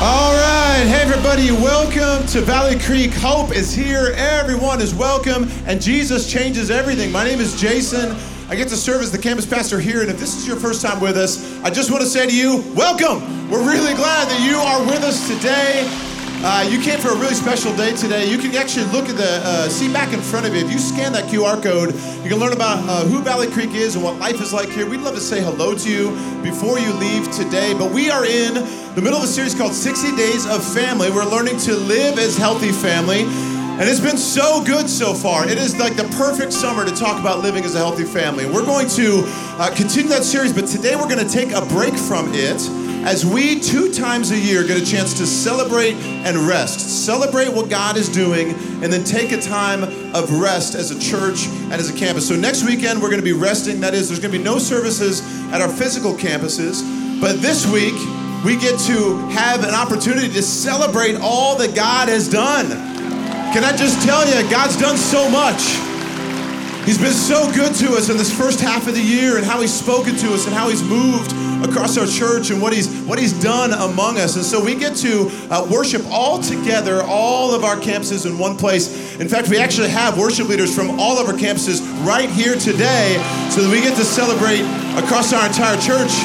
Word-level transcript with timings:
All 0.00 0.32
right, 0.32 0.84
hey 0.86 1.02
everybody, 1.02 1.50
welcome 1.50 2.24
to 2.28 2.40
Valley 2.40 2.78
Creek. 2.78 3.12
Hope 3.14 3.50
is 3.50 3.74
here, 3.74 4.14
everyone 4.16 4.80
is 4.80 4.94
welcome, 4.94 5.50
and 5.66 5.82
Jesus 5.82 6.30
changes 6.30 6.70
everything. 6.70 7.10
My 7.10 7.24
name 7.24 7.40
is 7.40 7.60
Jason. 7.60 8.16
I 8.48 8.54
get 8.54 8.68
to 8.68 8.76
serve 8.76 9.02
as 9.02 9.10
the 9.10 9.18
campus 9.18 9.44
pastor 9.44 9.80
here, 9.80 10.00
and 10.02 10.08
if 10.08 10.16
this 10.20 10.36
is 10.36 10.46
your 10.46 10.54
first 10.54 10.82
time 10.82 11.00
with 11.00 11.16
us, 11.16 11.60
I 11.64 11.70
just 11.70 11.90
want 11.90 12.04
to 12.04 12.08
say 12.08 12.28
to 12.28 12.32
you, 12.32 12.62
welcome. 12.76 13.50
We're 13.50 13.68
really 13.68 13.92
glad 13.94 14.28
that 14.28 14.40
you 14.48 14.58
are 14.58 14.86
with 14.86 15.02
us 15.02 15.26
today. 15.26 16.07
Uh, 16.40 16.64
you 16.70 16.80
came 16.80 17.00
for 17.00 17.08
a 17.08 17.16
really 17.16 17.34
special 17.34 17.74
day 17.74 17.96
today. 17.96 18.30
You 18.30 18.38
can 18.38 18.54
actually 18.54 18.84
look 18.92 19.08
at 19.08 19.16
the 19.16 19.40
uh, 19.42 19.68
see 19.68 19.92
back 19.92 20.12
in 20.12 20.20
front 20.20 20.46
of 20.46 20.54
you. 20.54 20.64
If 20.64 20.70
you 20.70 20.78
scan 20.78 21.12
that 21.14 21.24
QR 21.24 21.60
code, 21.60 21.92
you 22.22 22.30
can 22.30 22.38
learn 22.38 22.52
about 22.52 22.78
uh, 22.88 23.04
who 23.06 23.20
Valley 23.22 23.50
Creek 23.50 23.74
is 23.74 23.96
and 23.96 24.04
what 24.04 24.20
life 24.20 24.40
is 24.40 24.52
like 24.52 24.68
here. 24.68 24.88
We'd 24.88 25.00
love 25.00 25.16
to 25.16 25.20
say 25.20 25.42
hello 25.42 25.74
to 25.74 25.90
you 25.90 26.10
before 26.44 26.78
you 26.78 26.92
leave 26.92 27.28
today. 27.32 27.74
But 27.74 27.90
we 27.90 28.08
are 28.08 28.24
in 28.24 28.54
the 28.54 29.02
middle 29.02 29.18
of 29.18 29.24
a 29.24 29.26
series 29.26 29.52
called 29.52 29.74
60 29.74 30.14
Days 30.14 30.46
of 30.46 30.62
Family. 30.62 31.10
We're 31.10 31.24
learning 31.24 31.58
to 31.66 31.74
live 31.74 32.20
as 32.20 32.36
healthy 32.36 32.70
family. 32.70 33.22
And 33.22 33.82
it's 33.82 34.00
been 34.00 34.16
so 34.16 34.62
good 34.62 34.88
so 34.88 35.14
far. 35.14 35.44
It 35.48 35.58
is 35.58 35.76
like 35.76 35.96
the 35.96 36.08
perfect 36.16 36.52
summer 36.52 36.84
to 36.84 36.94
talk 36.94 37.20
about 37.20 37.40
living 37.40 37.64
as 37.64 37.74
a 37.74 37.78
healthy 37.78 38.04
family. 38.04 38.46
We're 38.46 38.64
going 38.64 38.88
to 38.90 39.24
uh, 39.58 39.74
continue 39.74 40.08
that 40.10 40.22
series, 40.22 40.52
but 40.52 40.68
today 40.68 40.94
we're 40.94 41.08
going 41.08 41.26
to 41.26 41.32
take 41.32 41.50
a 41.50 41.66
break 41.66 41.94
from 41.94 42.30
it 42.32 42.87
as 43.08 43.24
we 43.24 43.58
two 43.58 43.90
times 43.90 44.32
a 44.32 44.38
year 44.38 44.62
get 44.62 44.76
a 44.76 44.84
chance 44.84 45.14
to 45.14 45.26
celebrate 45.26 45.94
and 45.94 46.36
rest. 46.36 47.06
Celebrate 47.06 47.48
what 47.48 47.70
God 47.70 47.96
is 47.96 48.06
doing, 48.06 48.50
and 48.82 48.92
then 48.92 49.02
take 49.02 49.32
a 49.32 49.40
time 49.40 49.82
of 50.14 50.30
rest 50.38 50.74
as 50.74 50.90
a 50.90 51.00
church 51.00 51.46
and 51.46 51.72
as 51.72 51.88
a 51.88 51.98
campus. 51.98 52.28
So 52.28 52.36
next 52.36 52.66
weekend, 52.66 53.00
we're 53.00 53.08
going 53.08 53.22
to 53.22 53.24
be 53.24 53.32
resting. 53.32 53.80
That 53.80 53.94
is, 53.94 54.08
there's 54.08 54.20
going 54.20 54.32
to 54.32 54.36
be 54.36 54.44
no 54.44 54.58
services 54.58 55.22
at 55.50 55.62
our 55.62 55.70
physical 55.70 56.12
campuses. 56.12 56.82
But 57.18 57.40
this 57.40 57.66
week, 57.66 57.94
we 58.44 58.58
get 58.58 58.78
to 58.80 59.16
have 59.28 59.64
an 59.64 59.74
opportunity 59.74 60.28
to 60.28 60.42
celebrate 60.42 61.16
all 61.16 61.56
that 61.56 61.74
God 61.74 62.10
has 62.10 62.28
done. 62.28 62.68
Can 63.54 63.64
I 63.64 63.74
just 63.74 64.06
tell 64.06 64.28
you, 64.28 64.50
God's 64.50 64.76
done 64.76 64.98
so 64.98 65.30
much. 65.30 65.87
He's 66.88 66.96
been 66.96 67.12
so 67.12 67.52
good 67.52 67.74
to 67.74 67.96
us 67.96 68.08
in 68.08 68.16
this 68.16 68.34
first 68.34 68.62
half 68.62 68.88
of 68.88 68.94
the 68.94 69.02
year 69.02 69.36
and 69.36 69.44
how 69.44 69.60
he's 69.60 69.74
spoken 69.74 70.16
to 70.16 70.32
us 70.32 70.46
and 70.46 70.54
how 70.54 70.70
he's 70.70 70.82
moved 70.82 71.32
across 71.62 71.98
our 71.98 72.06
church 72.06 72.48
and 72.48 72.62
what 72.62 72.72
he's 72.72 72.88
what 73.02 73.18
he's 73.18 73.38
done 73.42 73.74
among 73.74 74.16
us. 74.16 74.36
And 74.36 74.44
so 74.44 74.64
we 74.64 74.74
get 74.74 74.96
to 75.04 75.28
uh, 75.50 75.68
worship 75.70 76.00
all 76.08 76.40
together, 76.40 77.02
all 77.04 77.54
of 77.54 77.62
our 77.62 77.76
campuses 77.76 78.24
in 78.24 78.38
one 78.38 78.56
place. 78.56 79.20
In 79.20 79.28
fact, 79.28 79.50
we 79.50 79.58
actually 79.58 79.90
have 79.90 80.16
worship 80.16 80.48
leaders 80.48 80.74
from 80.74 80.98
all 80.98 81.18
of 81.18 81.28
our 81.28 81.34
campuses 81.34 81.82
right 82.06 82.30
here 82.30 82.54
today 82.54 83.20
so 83.50 83.60
that 83.60 83.70
we 83.70 83.82
get 83.82 83.94
to 83.98 84.04
celebrate 84.04 84.62
across 84.96 85.34
our 85.34 85.46
entire 85.46 85.76
church. 85.76 86.16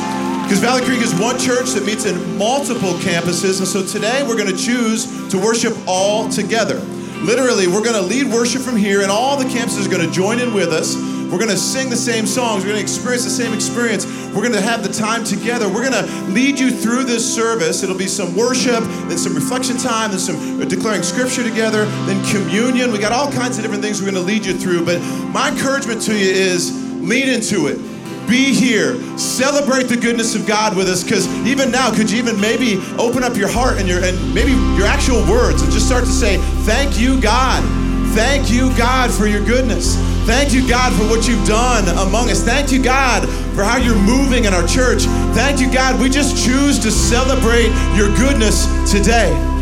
Because 0.44 0.60
Valley 0.60 0.86
Creek 0.86 1.02
is 1.02 1.14
one 1.20 1.38
church 1.38 1.72
that 1.72 1.86
meets 1.86 2.06
in 2.06 2.38
multiple 2.38 2.94
campuses. 3.04 3.60
And 3.60 3.68
so 3.68 3.86
today 3.86 4.24
we're 4.24 4.38
going 4.38 4.56
to 4.56 4.58
choose 4.58 5.28
to 5.30 5.38
worship 5.38 5.76
all 5.88 6.30
together. 6.30 6.82
Literally, 7.24 7.68
we're 7.68 7.84
going 7.84 7.96
to 7.96 8.02
lead 8.02 8.28
worship 8.28 8.62
from 8.62 8.76
here, 8.76 9.02
and 9.02 9.10
all 9.10 9.38
the 9.38 9.46
campuses 9.46 9.88
are 9.88 9.90
going 9.90 10.06
to 10.06 10.12
join 10.12 10.40
in 10.40 10.54
with 10.54 10.74
us. 10.74 10.98
We're 11.32 11.40
going 11.40 11.50
to 11.50 11.58
sing 11.58 11.90
the 11.90 11.96
same 11.96 12.28
songs. 12.28 12.64
We're 12.64 12.72
going 12.72 12.86
to 12.86 12.92
experience 12.92 13.24
the 13.24 13.30
same 13.30 13.54
experience. 13.54 14.06
We're 14.36 14.42
going 14.42 14.52
to 14.52 14.62
have 14.62 14.84
the 14.84 14.92
time 14.92 15.24
together. 15.24 15.70
We're 15.70 15.90
going 15.90 16.06
to 16.06 16.12
lead 16.32 16.60
you 16.60 16.70
through 16.70 17.06
this 17.06 17.24
service. 17.24 17.82
It'll 17.82 17.98
be 17.98 18.08
some 18.08 18.36
worship, 18.36 18.84
then 19.08 19.18
some 19.18 19.34
reflection 19.34 19.78
time, 19.78 20.12
then 20.12 20.20
some 20.20 20.62
uh, 20.62 20.66
declaring 20.66 21.02
scripture 21.02 21.44
together, 21.44 21.86
then 22.06 22.22
communion. 22.30 22.92
We 22.92 23.00
got 23.00 23.14
all 23.14 23.32
kinds 23.32 23.58
of 23.58 23.64
different 23.64 23.82
things 23.82 24.02
we're 24.02 24.12
going 24.12 24.22
to 24.22 24.28
lead 24.28 24.46
you 24.46 24.54
through. 24.54 24.84
But 24.86 25.00
my 25.30 25.50
encouragement 25.50 26.02
to 26.04 26.14
you 26.14 26.30
is 26.30 26.74
lean 27.02 27.30
into 27.30 27.68
it 27.68 27.93
be 28.28 28.54
here. 28.54 28.96
Celebrate 29.18 29.84
the 29.84 29.98
goodness 29.98 30.36
of 30.36 30.48
God 30.48 30.76
with 30.76 30.88
us 30.88 31.04
because 31.04 31.28
even 31.46 31.72
now, 31.72 31.94
could 31.94 32.10
you 32.10 32.18
even 32.18 32.40
maybe 32.40 32.78
open 32.98 33.24
up 33.24 33.36
your 33.36 33.50
heart 33.50 33.78
and 33.78 33.88
your 33.88 34.04
and 34.04 34.34
maybe 34.34 34.52
your 34.78 34.88
actual 34.88 35.22
words 35.30 35.62
and 35.62 35.72
just 35.72 35.86
start 35.86 36.04
to 36.04 36.12
say, 36.12 36.38
Thank 36.66 37.00
you, 37.00 37.20
God. 37.22 37.64
Thank 38.14 38.52
you, 38.52 38.70
God, 38.78 39.12
for 39.12 39.26
your 39.26 39.44
goodness. 39.44 39.96
Thank 40.26 40.54
you, 40.54 40.68
God, 40.70 40.94
for 40.94 41.04
what 41.10 41.28
you've 41.28 41.46
done 41.48 41.88
among 42.08 42.30
us. 42.30 42.44
Thank 42.44 42.72
you, 42.72 42.82
God, 42.82 43.28
for 43.56 43.64
how 43.64 43.78
you're 43.78 43.98
moving 43.98 44.46
in 44.46 44.54
our 44.54 44.66
church. 44.68 45.04
Thank 45.34 45.60
you, 45.60 45.72
God. 45.74 46.00
We 46.00 46.10
just 46.10 46.46
choose 46.46 46.80
to 46.80 46.92
celebrate 46.92 47.72
your 47.98 48.16
goodness 48.16 48.66
today. 48.90 49.53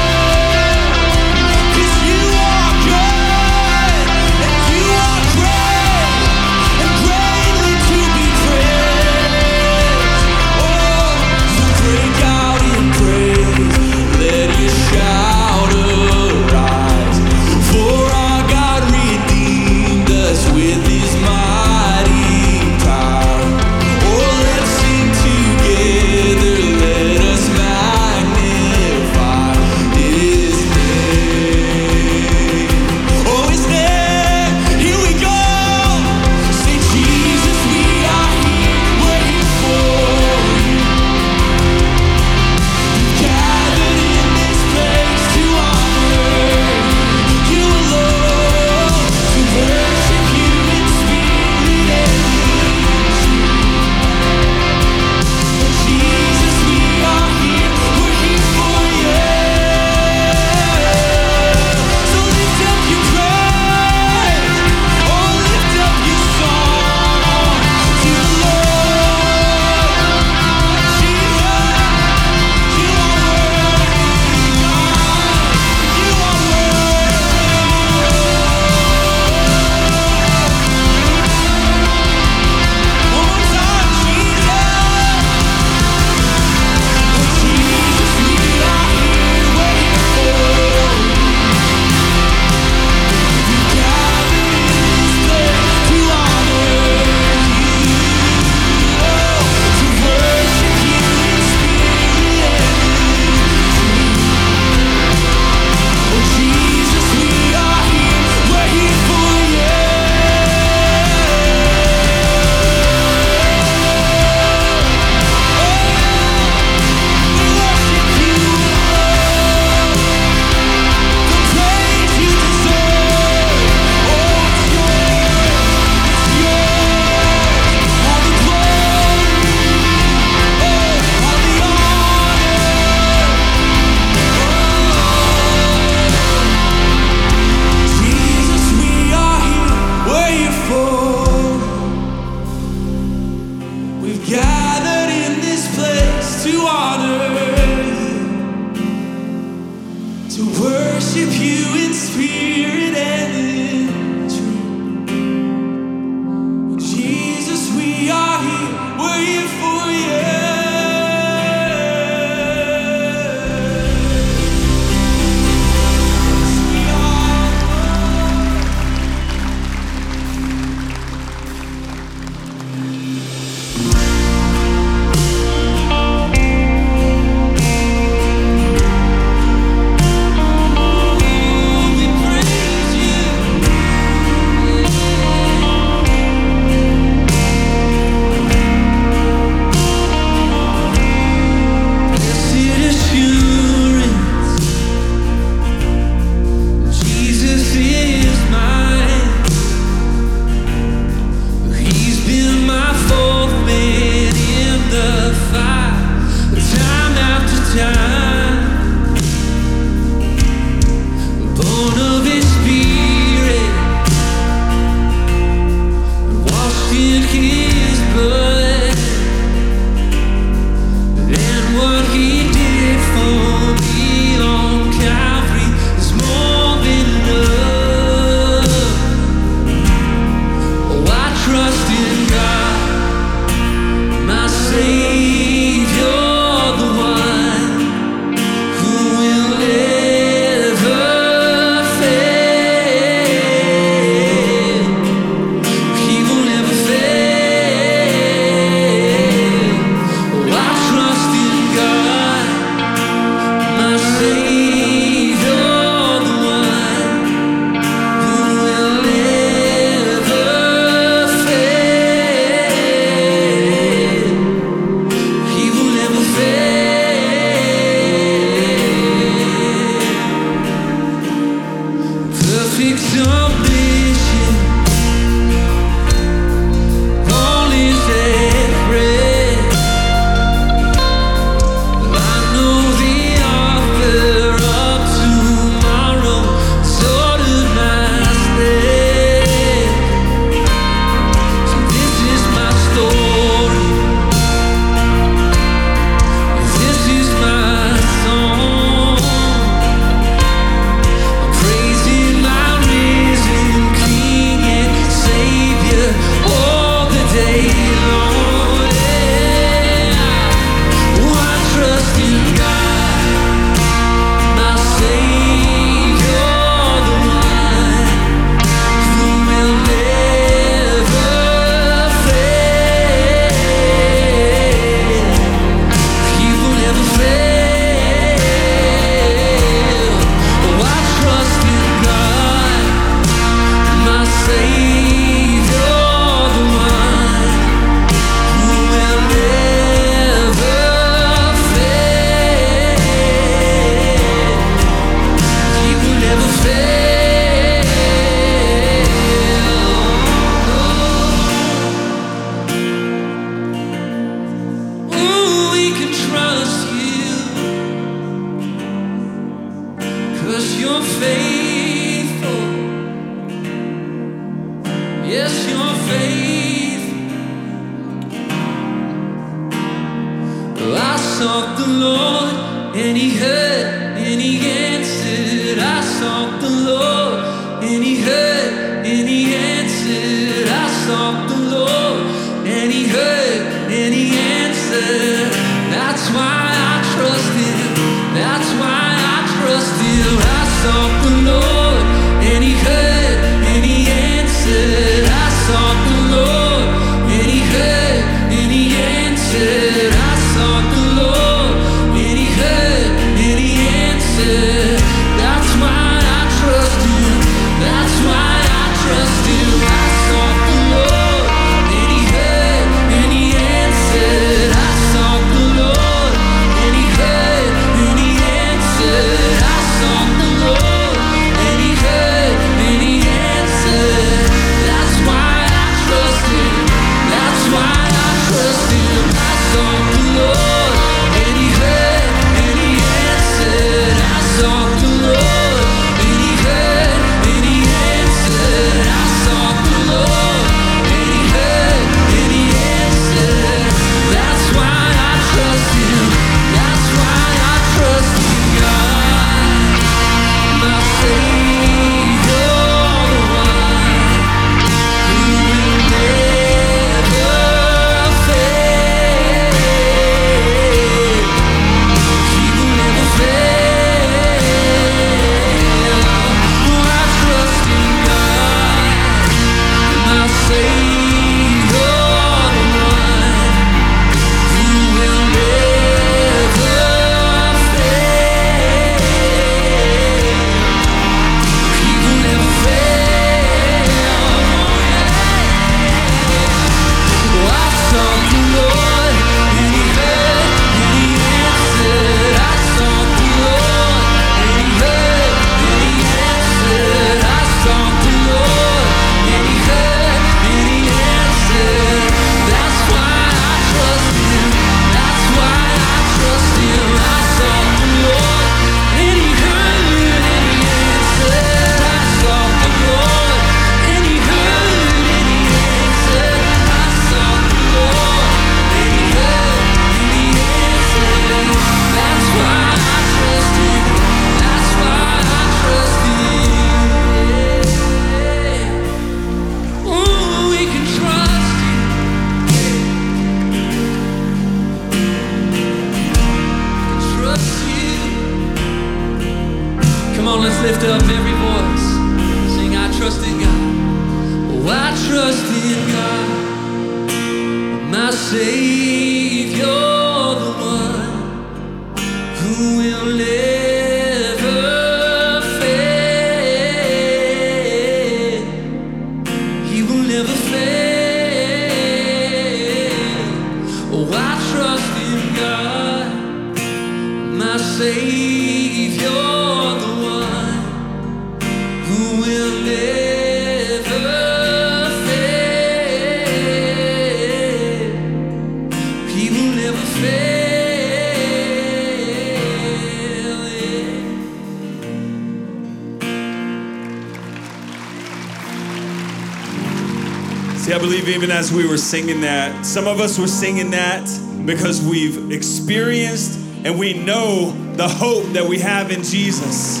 Even 591.42 591.56
as 591.56 591.72
we 591.72 591.84
were 591.88 591.98
singing 591.98 592.42
that, 592.42 592.86
some 592.86 593.08
of 593.08 593.18
us 593.18 593.36
were 593.36 593.48
singing 593.48 593.90
that 593.90 594.22
because 594.64 595.04
we've 595.04 595.50
experienced 595.50 596.56
and 596.84 596.96
we 596.96 597.14
know 597.14 597.72
the 597.94 598.06
hope 598.06 598.44
that 598.52 598.64
we 598.64 598.78
have 598.78 599.10
in 599.10 599.24
Jesus. 599.24 600.00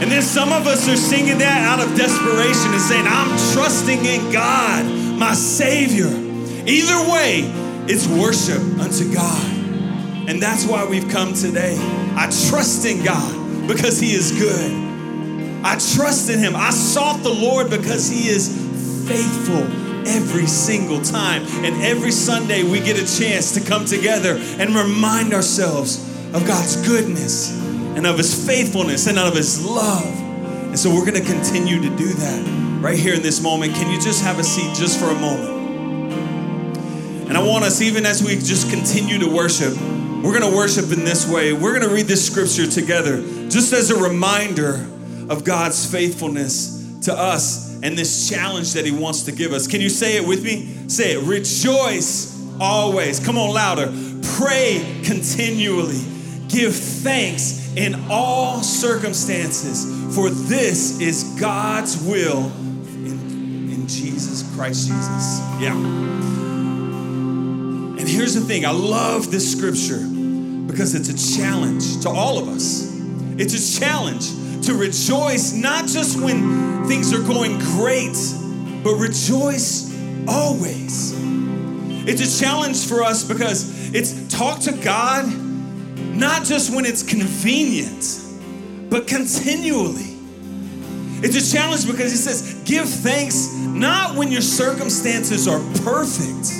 And 0.00 0.10
then 0.10 0.22
some 0.22 0.50
of 0.50 0.66
us 0.66 0.88
are 0.88 0.96
singing 0.96 1.36
that 1.40 1.60
out 1.68 1.86
of 1.86 1.94
desperation 1.94 2.72
and 2.72 2.80
saying, 2.80 3.04
I'm 3.06 3.28
trusting 3.52 4.02
in 4.02 4.32
God, 4.32 4.86
my 5.18 5.34
Savior. 5.34 6.08
Either 6.08 7.12
way, 7.12 7.42
it's 7.86 8.08
worship 8.08 8.62
unto 8.80 9.12
God. 9.12 9.44
And 10.26 10.40
that's 10.40 10.64
why 10.64 10.86
we've 10.86 11.10
come 11.10 11.34
today. 11.34 11.76
I 12.16 12.32
trust 12.48 12.86
in 12.86 13.04
God 13.04 13.68
because 13.68 14.00
He 14.00 14.14
is 14.14 14.32
good. 14.32 14.72
I 15.62 15.74
trust 15.74 16.30
in 16.30 16.38
Him. 16.38 16.56
I 16.56 16.70
sought 16.70 17.22
the 17.22 17.28
Lord 17.28 17.68
because 17.68 18.08
He 18.08 18.30
is 18.30 18.48
faithful 19.06 19.83
every 20.06 20.46
single 20.46 21.00
time. 21.00 21.42
And 21.64 21.82
every 21.82 22.10
Sunday 22.10 22.62
we 22.62 22.80
get 22.80 22.96
a 22.96 23.18
chance 23.18 23.52
to 23.54 23.60
come 23.60 23.84
together 23.84 24.36
and 24.58 24.74
remind 24.74 25.32
ourselves 25.32 25.98
of 26.34 26.46
God's 26.46 26.76
goodness 26.86 27.58
and 27.96 28.06
of 28.06 28.18
His 28.18 28.46
faithfulness 28.46 29.06
and 29.06 29.18
of 29.18 29.34
His 29.34 29.64
love. 29.64 30.04
And 30.04 30.78
so 30.78 30.90
we're 30.90 31.06
going 31.06 31.22
to 31.22 31.32
continue 31.32 31.80
to 31.80 31.96
do 31.96 32.08
that 32.08 32.80
right 32.80 32.98
here 32.98 33.14
in 33.14 33.22
this 33.22 33.42
moment. 33.42 33.74
Can 33.74 33.90
you 33.90 34.00
just 34.00 34.22
have 34.24 34.38
a 34.38 34.44
seat 34.44 34.74
just 34.76 34.98
for 34.98 35.06
a 35.06 35.14
moment? 35.14 35.54
And 37.28 37.38
I 37.38 37.42
want 37.42 37.64
us, 37.64 37.80
even 37.80 38.04
as 38.04 38.22
we 38.22 38.34
just 38.34 38.70
continue 38.70 39.18
to 39.18 39.28
worship, 39.28 39.74
we're 40.24 40.38
going 40.38 40.50
to 40.50 40.56
worship 40.56 40.92
in 40.92 41.04
this 41.04 41.28
way. 41.28 41.52
We're 41.52 41.78
going 41.78 41.88
to 41.88 41.94
read 41.94 42.06
this 42.06 42.26
scripture 42.26 42.66
together 42.66 43.22
just 43.48 43.72
as 43.72 43.90
a 43.90 43.96
reminder 43.96 44.86
of 45.28 45.44
God's 45.44 45.90
faithfulness 45.90 47.00
to 47.02 47.12
us 47.12 47.63
and 47.84 47.96
this 47.98 48.28
challenge 48.30 48.72
that 48.72 48.86
He 48.86 48.90
wants 48.90 49.24
to 49.24 49.32
give 49.32 49.52
us. 49.52 49.68
Can 49.68 49.82
you 49.82 49.90
say 49.90 50.16
it 50.16 50.26
with 50.26 50.42
me? 50.42 50.88
Say 50.88 51.12
it. 51.12 51.22
Rejoice 51.22 52.34
always. 52.58 53.20
Come 53.20 53.36
on, 53.36 53.54
louder. 53.54 53.92
Pray 54.38 55.02
continually. 55.04 56.00
Give 56.48 56.74
thanks 56.74 57.74
in 57.76 58.06
all 58.10 58.62
circumstances, 58.62 59.84
for 60.14 60.30
this 60.30 60.98
is 61.00 61.24
God's 61.38 62.02
will 62.02 62.46
in, 63.04 63.68
in 63.70 63.86
Jesus 63.86 64.42
Christ 64.54 64.86
Jesus. 64.88 65.40
Yeah. 65.60 65.74
And 67.98 68.08
here's 68.08 68.34
the 68.34 68.40
thing 68.40 68.64
I 68.64 68.70
love 68.70 69.30
this 69.30 69.50
scripture 69.52 70.06
because 70.66 70.94
it's 70.94 71.10
a 71.10 71.36
challenge 71.38 72.00
to 72.02 72.08
all 72.08 72.38
of 72.38 72.48
us. 72.48 72.90
It's 73.36 73.52
a 73.52 73.80
challenge 73.80 74.30
to 74.66 74.74
rejoice 74.74 75.52
not 75.52 75.86
just 75.86 76.20
when 76.20 76.86
things 76.86 77.12
are 77.12 77.22
going 77.22 77.58
great, 77.58 78.16
but 78.82 78.94
rejoice 78.96 79.92
always. 80.28 81.14
It's 82.06 82.20
a 82.20 82.44
challenge 82.44 82.86
for 82.86 83.02
us 83.02 83.26
because 83.26 83.94
it's 83.94 84.28
talk 84.28 84.60
to 84.60 84.72
God 84.72 85.26
not 85.96 86.44
just 86.44 86.74
when 86.74 86.84
it's 86.84 87.02
convenient, 87.02 88.20
but 88.90 89.06
continually. 89.06 90.14
It's 91.26 91.36
a 91.36 91.56
challenge 91.56 91.86
because 91.86 92.10
he 92.10 92.18
says, 92.18 92.62
give 92.64 92.88
thanks 92.88 93.52
not 93.54 94.16
when 94.16 94.30
your 94.30 94.42
circumstances 94.42 95.48
are 95.48 95.60
perfect, 95.82 96.50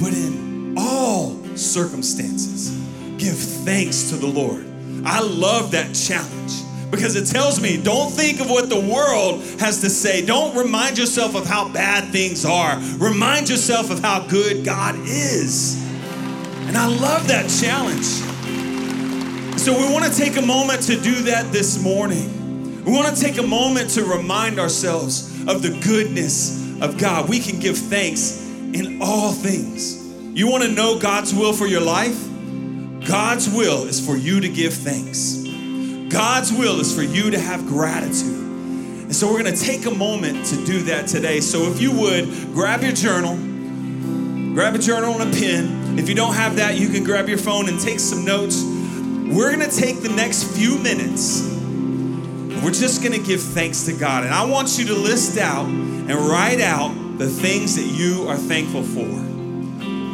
but 0.00 0.12
in 0.12 0.74
all 0.76 1.36
circumstances. 1.56 2.70
Give 3.16 3.36
thanks 3.36 4.10
to 4.10 4.16
the 4.16 4.26
Lord. 4.26 4.66
I 5.04 5.20
love 5.20 5.72
that 5.72 5.94
challenge 5.94 6.61
because 6.92 7.16
it 7.16 7.26
tells 7.26 7.60
me 7.60 7.82
don't 7.82 8.12
think 8.12 8.38
of 8.38 8.48
what 8.48 8.68
the 8.68 8.78
world 8.78 9.42
has 9.58 9.80
to 9.80 9.90
say. 9.90 10.24
Don't 10.24 10.54
remind 10.56 10.98
yourself 10.98 11.34
of 11.34 11.46
how 11.46 11.68
bad 11.72 12.12
things 12.12 12.44
are. 12.44 12.78
Remind 12.98 13.48
yourself 13.48 13.90
of 13.90 13.98
how 14.00 14.24
good 14.28 14.64
God 14.64 14.94
is. 15.00 15.82
And 16.68 16.76
I 16.76 16.86
love 16.86 17.26
that 17.28 17.50
challenge. 17.50 18.04
So 19.58 19.76
we 19.76 19.92
want 19.92 20.04
to 20.04 20.16
take 20.16 20.36
a 20.36 20.42
moment 20.42 20.82
to 20.82 21.00
do 21.00 21.14
that 21.22 21.50
this 21.50 21.82
morning. 21.82 22.84
We 22.84 22.92
want 22.92 23.16
to 23.16 23.20
take 23.20 23.38
a 23.38 23.46
moment 23.46 23.90
to 23.90 24.04
remind 24.04 24.58
ourselves 24.58 25.30
of 25.48 25.62
the 25.62 25.70
goodness 25.82 26.80
of 26.82 26.98
God. 26.98 27.28
We 27.28 27.40
can 27.40 27.58
give 27.58 27.78
thanks 27.78 28.44
in 28.74 29.00
all 29.00 29.32
things. 29.32 29.98
You 30.36 30.50
want 30.50 30.64
to 30.64 30.70
know 30.70 30.98
God's 30.98 31.34
will 31.34 31.52
for 31.52 31.66
your 31.66 31.80
life? 31.80 32.28
God's 33.06 33.48
will 33.48 33.84
is 33.84 34.04
for 34.04 34.16
you 34.16 34.40
to 34.40 34.48
give 34.48 34.74
thanks. 34.74 35.41
God's 36.12 36.52
will 36.52 36.78
is 36.78 36.94
for 36.94 37.02
you 37.02 37.30
to 37.30 37.38
have 37.38 37.66
gratitude. 37.66 38.36
And 38.36 39.16
so 39.16 39.26
we're 39.32 39.42
going 39.42 39.54
to 39.54 39.60
take 39.60 39.86
a 39.86 39.90
moment 39.90 40.44
to 40.46 40.64
do 40.64 40.82
that 40.84 41.06
today. 41.06 41.40
So 41.40 41.70
if 41.70 41.80
you 41.80 41.90
would, 41.98 42.52
grab 42.52 42.82
your 42.82 42.92
journal, 42.92 43.34
grab 44.54 44.74
a 44.74 44.78
journal 44.78 45.18
and 45.18 45.34
a 45.34 45.38
pen. 45.38 45.98
If 45.98 46.08
you 46.08 46.14
don't 46.14 46.34
have 46.34 46.56
that, 46.56 46.76
you 46.76 46.90
can 46.90 47.02
grab 47.02 47.28
your 47.28 47.38
phone 47.38 47.68
and 47.68 47.80
take 47.80 47.98
some 47.98 48.24
notes. 48.24 48.62
We're 48.62 49.56
going 49.56 49.68
to 49.68 49.74
take 49.74 50.02
the 50.02 50.10
next 50.10 50.44
few 50.54 50.78
minutes. 50.78 51.48
We're 52.62 52.70
just 52.70 53.02
going 53.02 53.18
to 53.18 53.26
give 53.26 53.40
thanks 53.40 53.84
to 53.86 53.92
God. 53.94 54.24
And 54.24 54.34
I 54.34 54.44
want 54.44 54.78
you 54.78 54.84
to 54.86 54.94
list 54.94 55.38
out 55.38 55.66
and 55.66 56.10
write 56.10 56.60
out 56.60 56.94
the 57.18 57.28
things 57.28 57.76
that 57.76 57.86
you 57.86 58.28
are 58.28 58.36
thankful 58.36 58.82
for. 58.82 59.31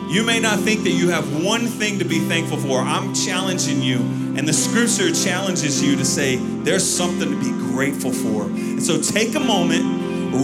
You 0.09 0.25
may 0.25 0.41
not 0.41 0.59
think 0.61 0.85
that 0.85 0.93
you 0.93 1.11
have 1.11 1.45
one 1.45 1.67
thing 1.67 1.99
to 1.99 2.05
be 2.07 2.19
thankful 2.19 2.57
for. 2.57 2.81
I'm 2.81 3.15
challenging 3.15 3.83
you, 3.83 3.99
and 3.99 4.49
the 4.49 4.55
scripture 4.55 5.13
challenges 5.13 5.83
you 5.83 5.97
to 5.97 6.05
say 6.05 6.37
there's 6.37 6.89
something 6.89 7.29
to 7.31 7.39
be 7.39 7.51
grateful 7.51 8.11
for. 8.11 8.45
And 8.45 8.83
so 8.83 9.03
take 9.03 9.35
a 9.35 9.41
moment, 9.41 9.85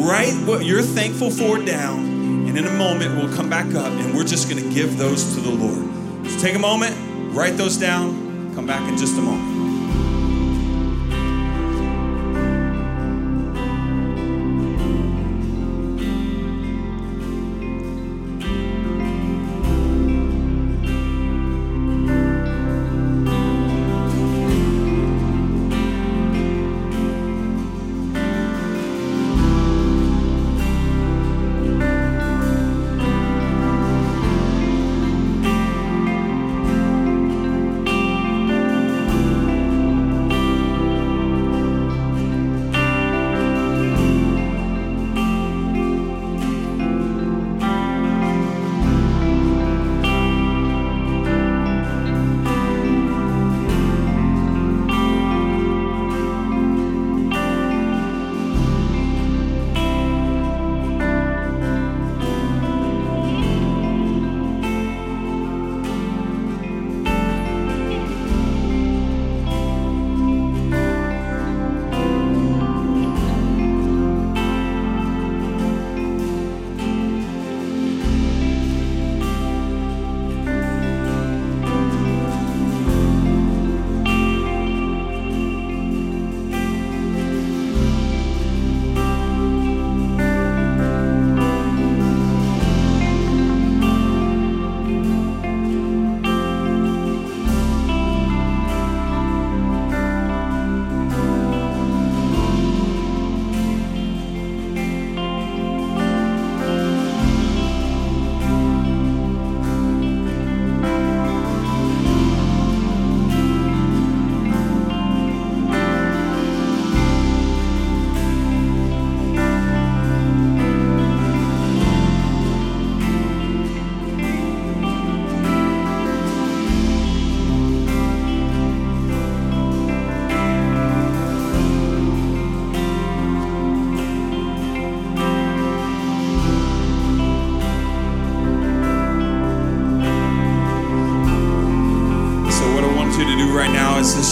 write 0.06 0.34
what 0.46 0.66
you're 0.66 0.82
thankful 0.82 1.30
for 1.30 1.58
down, 1.64 2.00
and 2.46 2.58
in 2.58 2.66
a 2.66 2.72
moment 2.74 3.16
we'll 3.16 3.34
come 3.34 3.48
back 3.48 3.74
up 3.74 3.90
and 3.90 4.14
we're 4.14 4.24
just 4.24 4.50
going 4.50 4.62
to 4.62 4.74
give 4.74 4.98
those 4.98 5.34
to 5.34 5.40
the 5.40 5.50
Lord. 5.50 6.28
So 6.30 6.40
take 6.40 6.54
a 6.54 6.58
moment, 6.58 6.94
write 7.34 7.56
those 7.56 7.78
down, 7.78 8.54
come 8.54 8.66
back 8.66 8.86
in 8.86 8.98
just 8.98 9.16
a 9.16 9.22
moment. 9.22 9.53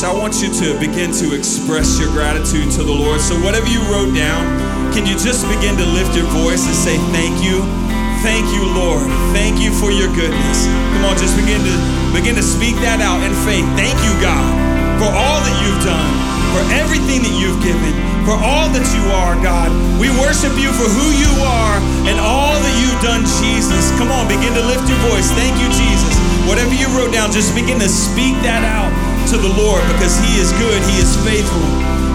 I 0.03 0.11
want 0.11 0.43
you 0.43 0.51
to 0.51 0.75
begin 0.83 1.15
to 1.23 1.31
express 1.31 1.95
your 1.95 2.11
gratitude 2.11 2.75
to 2.75 2.83
the 2.83 2.91
Lord. 2.91 3.23
So, 3.23 3.39
whatever 3.39 3.71
you 3.71 3.79
wrote 3.87 4.11
down, 4.11 4.43
can 4.91 5.07
you 5.07 5.15
just 5.15 5.47
begin 5.47 5.79
to 5.79 5.87
lift 5.95 6.19
your 6.19 6.27
voice 6.43 6.67
and 6.67 6.75
say, 6.75 6.99
Thank 7.15 7.39
you? 7.39 7.63
Thank 8.27 8.51
you, 8.51 8.67
Lord. 8.67 9.07
Thank 9.31 9.63
you 9.63 9.71
for 9.71 9.95
your 9.95 10.11
goodness. 10.11 10.67
Come 10.99 11.07
on, 11.07 11.15
just 11.23 11.39
begin 11.39 11.63
to 11.63 11.75
begin 12.11 12.35
to 12.35 12.43
speak 12.43 12.75
that 12.83 12.99
out 12.99 13.23
in 13.23 13.31
faith. 13.47 13.63
Thank 13.79 13.95
you, 14.03 14.11
God, 14.19 14.43
for 14.99 15.07
all 15.07 15.39
that 15.39 15.57
you've 15.63 15.83
done, 15.87 16.11
for 16.51 16.63
everything 16.83 17.23
that 17.23 17.39
you've 17.39 17.63
given, 17.63 17.95
for 18.27 18.35
all 18.35 18.75
that 18.75 18.87
you 18.99 19.07
are, 19.23 19.39
God. 19.39 19.71
We 20.03 20.11
worship 20.19 20.59
you 20.59 20.75
for 20.75 20.91
who 20.91 21.09
you 21.15 21.31
are 21.47 21.79
and 22.11 22.19
all 22.19 22.59
that 22.59 22.75
you've 22.83 23.03
done, 23.07 23.23
Jesus. 23.39 23.95
Come 24.03 24.11
on, 24.11 24.27
begin 24.27 24.51
to 24.59 24.67
lift 24.67 24.83
your 24.91 24.99
voice. 25.15 25.31
Thank 25.39 25.55
you, 25.63 25.71
Jesus. 25.71 26.15
Whatever 26.51 26.75
you 26.75 26.91
wrote 26.91 27.15
down, 27.15 27.31
just 27.31 27.55
begin 27.55 27.79
to 27.79 27.87
speak 27.87 28.35
that 28.43 28.67
out 28.67 28.91
to 29.33 29.39
the 29.39 29.49
Lord 29.49 29.81
because 29.97 30.19
He 30.21 30.37
is 30.39 30.53
good, 30.61 30.83
He 30.93 31.01
is 31.01 31.17
faithful. 31.25 31.65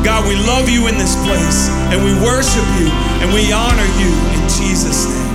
God, 0.05 0.27
we 0.29 0.35
love 0.35 0.69
you 0.69 0.85
in 0.87 0.99
this 0.99 1.15
place 1.25 1.67
and 1.89 2.05
we 2.05 2.13
worship 2.23 2.63
you 2.77 2.93
and 3.25 3.33
we 3.33 3.51
honor 3.51 3.89
you 3.97 4.13
in 4.37 4.41
Jesus' 4.47 5.09
name. 5.09 5.26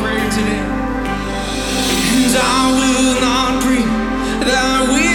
prayer 0.00 0.30
today. 0.30 0.64
And 2.18 2.36
I 2.36 2.62
will 2.78 3.20
not 3.20 3.62
breathe 3.62 4.48
that 4.48 4.92
we. 4.92 5.05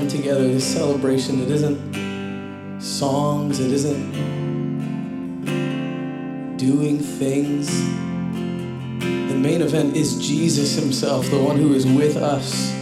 Time 0.00 0.08
together, 0.08 0.48
this 0.48 0.64
celebration, 0.64 1.42
it 1.42 1.50
isn't 1.50 2.80
songs, 2.80 3.60
it 3.60 3.70
isn't 3.70 4.12
doing 6.56 6.98
things. 6.98 7.68
The 9.00 9.36
main 9.36 9.60
event 9.60 9.96
is 9.96 10.18
Jesus 10.26 10.74
Himself, 10.74 11.28
the 11.30 11.38
one 11.38 11.56
who 11.58 11.74
is 11.74 11.84
with 11.86 12.16
us. 12.16 12.72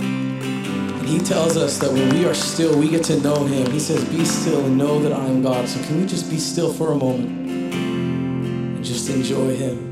And 0.00 1.06
He 1.06 1.18
tells 1.18 1.58
us 1.58 1.76
that 1.78 1.92
when 1.92 2.08
we 2.14 2.24
are 2.24 2.34
still, 2.34 2.78
we 2.78 2.88
get 2.88 3.04
to 3.04 3.20
know 3.20 3.44
Him. 3.44 3.70
He 3.70 3.80
says, 3.80 4.02
Be 4.06 4.24
still 4.24 4.64
and 4.64 4.78
know 4.78 4.98
that 5.00 5.12
I 5.12 5.26
am 5.26 5.42
God. 5.42 5.68
So, 5.68 5.82
can 5.84 6.00
we 6.00 6.06
just 6.06 6.30
be 6.30 6.38
still 6.38 6.72
for 6.72 6.92
a 6.92 6.96
moment 6.96 7.28
and 7.50 8.82
just 8.84 9.10
enjoy 9.10 9.56
Him? 9.56 9.91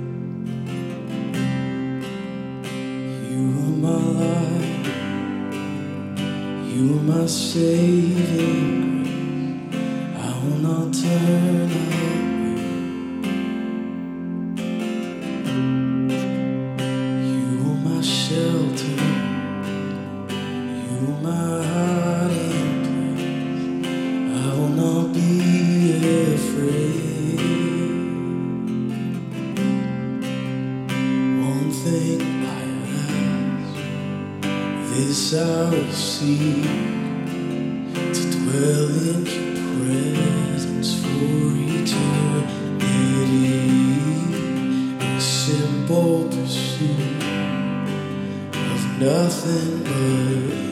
My 7.02 7.26
saving 7.26 9.00
grace. 9.70 10.14
I 10.16 10.38
will 10.42 10.58
not 10.58 10.94
turn 10.94 11.70
away. 11.70 12.09
Nothing 49.00 49.82
but 49.82 50.69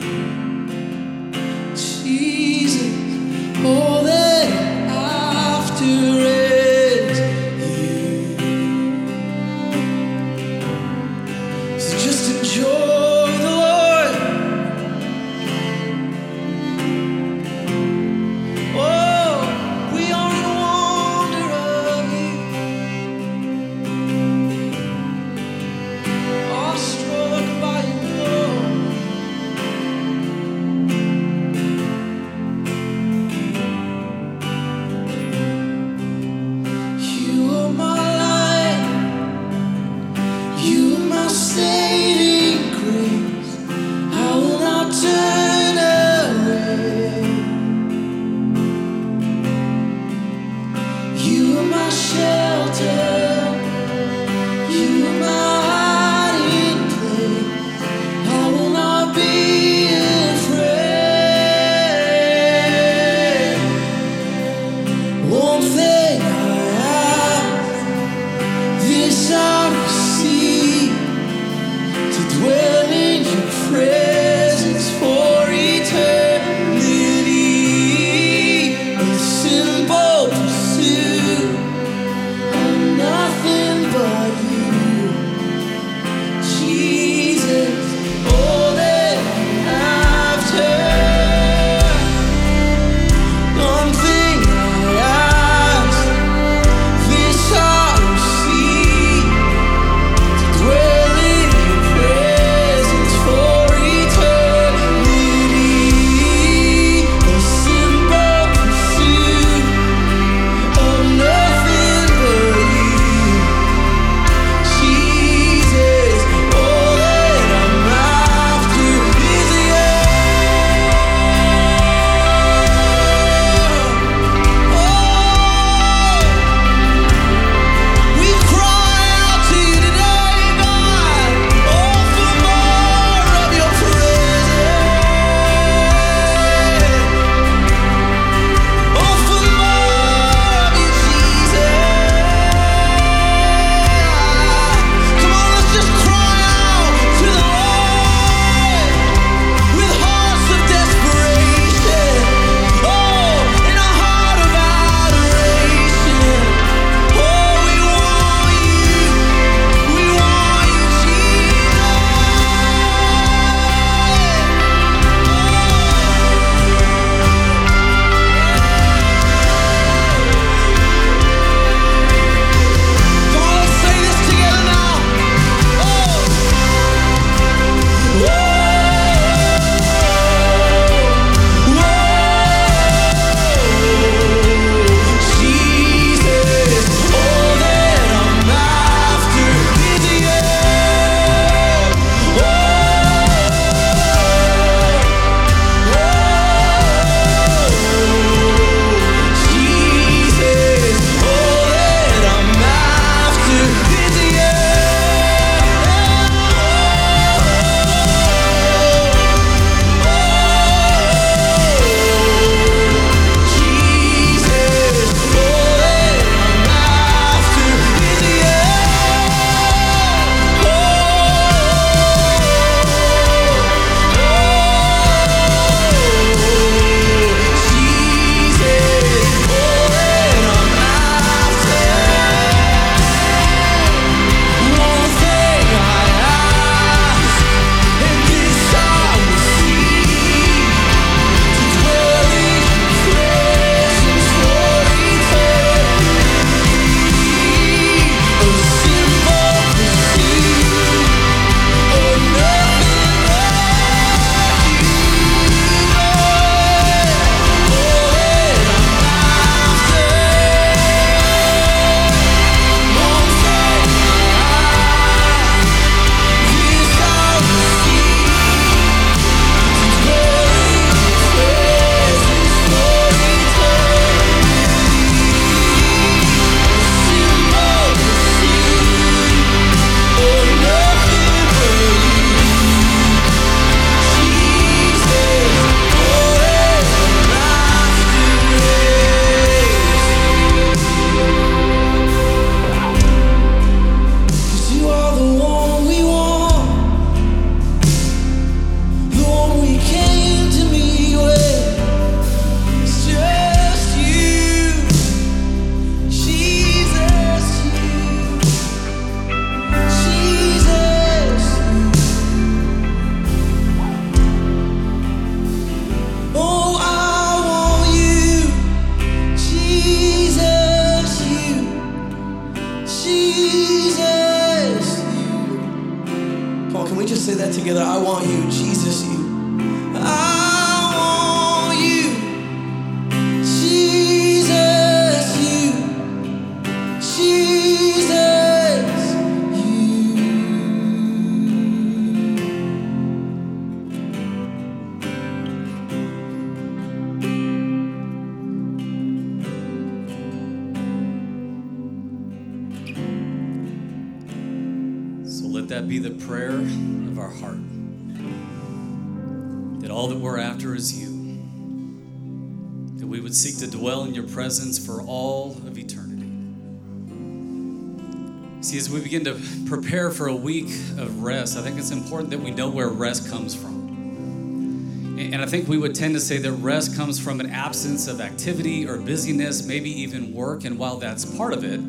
begin 369.09 369.25
to 369.25 369.41
prepare 369.67 370.11
for 370.11 370.29
a 370.29 370.37
week 370.37 370.69
of 370.99 371.23
rest, 371.23 371.57
I 371.57 371.63
think 371.63 371.79
it's 371.79 371.93
important 371.93 372.29
that 372.31 372.41
we 372.41 372.51
know 372.51 372.69
where 372.69 372.89
rest 372.89 373.31
comes 373.31 373.55
from. 373.55 375.17
And 375.19 375.41
I 375.41 375.47
think 375.47 375.67
we 375.67 375.79
would 375.79 375.95
tend 375.95 376.15
to 376.15 376.21
say 376.21 376.37
that 376.37 376.53
rest 376.53 376.95
comes 376.95 377.19
from 377.19 377.41
an 377.41 377.49
absence 377.51 378.07
of 378.07 378.21
activity 378.21 378.87
or 378.87 378.99
busyness, 378.99 379.67
maybe 379.67 379.91
even 380.03 380.35
work. 380.35 380.65
And 380.65 380.79
while 380.79 380.99
that's 380.99 381.25
part 381.25 381.55
of 381.55 381.65
it, 381.65 381.81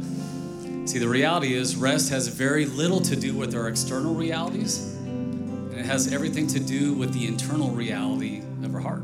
See, 0.89 0.97
the 0.97 1.07
reality 1.07 1.53
is, 1.53 1.75
rest 1.75 2.09
has 2.09 2.27
very 2.29 2.65
little 2.65 2.99
to 3.01 3.15
do 3.15 3.35
with 3.35 3.53
our 3.53 3.67
external 3.67 4.15
realities, 4.15 4.95
and 5.05 5.75
it 5.75 5.85
has 5.85 6.11
everything 6.11 6.47
to 6.47 6.59
do 6.59 6.95
with 6.95 7.13
the 7.13 7.27
internal 7.27 7.69
reality 7.69 8.41
of 8.63 8.73
our 8.73 8.81
heart. 8.81 9.03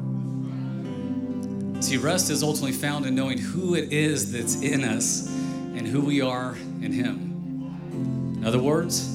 See, 1.83 1.97
rest 1.97 2.31
is 2.31 2.41
ultimately 2.41 2.71
found 2.71 3.05
in 3.05 3.13
knowing 3.13 3.37
who 3.37 3.75
it 3.75 3.93
is 3.93 4.31
that's 4.31 4.63
in 4.63 4.83
us 4.83 5.27
and 5.75 5.85
who 5.87 6.01
we 6.01 6.21
are 6.21 6.55
in 6.81 6.91
Him. 6.91 7.34
In 8.45 8.49
other 8.49 8.61
words, 8.61 9.09